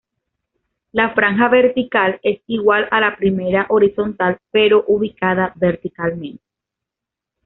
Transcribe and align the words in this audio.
La 0.93 1.13
franja 1.13 1.47
vertical 1.47 2.19
es 2.23 2.41
igual 2.47 2.87
a 2.89 2.99
la 3.01 3.15
primera 3.17 3.67
horizontal, 3.69 4.39
pero 4.49 4.83
ubicada 4.87 5.53
verticalmente. 5.57 6.41